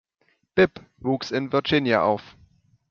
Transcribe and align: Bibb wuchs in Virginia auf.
Bibb 0.55 0.83
wuchs 0.97 1.29
in 1.29 1.51
Virginia 1.53 2.01
auf. 2.01 2.35